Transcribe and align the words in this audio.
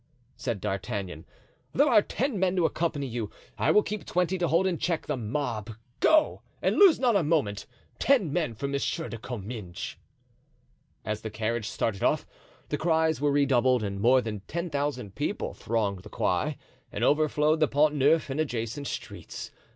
said 0.35 0.59
D'Artagnan. 0.59 1.27
"There 1.73 1.87
are 1.87 2.01
ten 2.01 2.39
men 2.39 2.55
to 2.55 2.65
accompany 2.65 3.05
you. 3.05 3.29
I 3.59 3.69
will 3.69 3.83
keep 3.83 4.03
twenty 4.03 4.39
to 4.39 4.47
hold 4.47 4.65
in 4.65 4.79
check 4.79 5.05
the 5.05 5.15
mob; 5.15 5.75
go, 5.99 6.41
and 6.59 6.75
lose 6.75 6.99
not 6.99 7.15
a 7.15 7.21
moment. 7.21 7.67
Ten 7.99 8.33
men 8.33 8.55
for 8.55 8.67
Monsieur 8.67 9.09
de 9.09 9.19
Comminges." 9.19 9.97
As 11.05 11.21
the 11.21 11.29
carriage 11.29 11.69
started 11.69 12.01
off 12.01 12.25
the 12.69 12.79
cries 12.79 13.21
were 13.21 13.31
redoubled 13.31 13.83
and 13.83 14.01
more 14.01 14.21
than 14.21 14.39
ten 14.47 14.71
thousand 14.71 15.13
people 15.13 15.53
thronged 15.53 16.01
the 16.01 16.09
Quai 16.09 16.57
and 16.91 17.03
overflowed 17.03 17.59
the 17.59 17.67
Pont 17.67 17.93
Neuf 17.93 18.31
and 18.31 18.39
adjacent 18.39 18.87
streets. 18.87 19.51